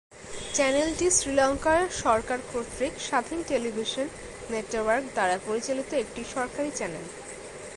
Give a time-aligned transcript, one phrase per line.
[0.55, 4.07] চ্যানেলটি শ্রীলঙ্কা সরকার কর্তৃক স্বাধীন টেলিভিশন
[4.51, 7.05] নেটওয়ার্ক দ্বারা পরিচালিত একটি সরকারী চ্যানেল।